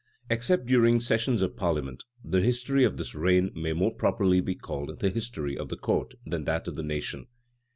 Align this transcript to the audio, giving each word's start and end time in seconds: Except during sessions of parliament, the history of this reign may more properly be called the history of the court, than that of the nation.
Except 0.31 0.65
during 0.65 0.99
sessions 0.99 1.43
of 1.43 1.55
parliament, 1.55 2.05
the 2.25 2.41
history 2.41 2.83
of 2.83 2.97
this 2.97 3.13
reign 3.13 3.51
may 3.53 3.71
more 3.71 3.93
properly 3.93 4.41
be 4.41 4.55
called 4.55 4.97
the 4.99 5.11
history 5.11 5.55
of 5.55 5.69
the 5.69 5.77
court, 5.77 6.15
than 6.25 6.45
that 6.45 6.67
of 6.67 6.73
the 6.75 6.81
nation. 6.81 7.27